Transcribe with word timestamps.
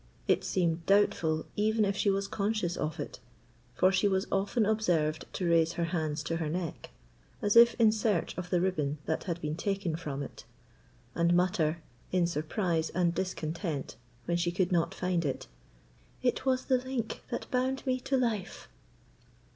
It 0.27 0.43
seemed 0.43 0.83
doubtful 0.87 1.45
even 1.55 1.85
if 1.85 1.95
she 1.95 2.09
was 2.09 2.27
conscious 2.27 2.75
of 2.75 2.99
it, 2.99 3.19
for 3.75 3.91
she 3.91 4.07
was 4.07 4.25
often 4.31 4.65
observed 4.65 5.27
to 5.33 5.47
raise 5.47 5.73
her 5.73 5.83
hands 5.83 6.23
to 6.23 6.37
her 6.37 6.49
neck, 6.49 6.89
as 7.39 7.55
if 7.55 7.75
in 7.79 7.91
search 7.91 8.35
of 8.35 8.49
the 8.49 8.59
ribbon 8.59 8.97
that 9.05 9.25
had 9.25 9.39
been 9.41 9.55
taken 9.55 9.95
from 9.95 10.23
it, 10.23 10.43
and 11.13 11.35
mutter, 11.35 11.83
in 12.11 12.25
surprise 12.25 12.89
and 12.95 13.13
discontent, 13.13 13.95
when 14.25 14.37
she 14.37 14.51
could 14.51 14.71
not 14.71 14.95
find 14.95 15.23
it, 15.23 15.45
"It 16.23 16.47
was 16.47 16.65
the 16.65 16.79
link 16.79 17.21
that 17.29 17.45
bound 17.51 17.85
me 17.85 17.99
to 17.99 18.17
life." 18.17 18.69